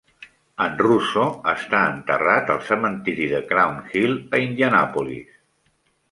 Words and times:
En 0.63 0.77
Russo 0.83 1.25
està 1.51 1.81
enterrat 1.95 2.49
al 2.53 2.63
cementiri 2.69 3.27
de 3.33 3.41
Crown 3.51 3.77
Hill 3.99 4.15
a 4.39 4.41
Indianapolis. 4.47 5.37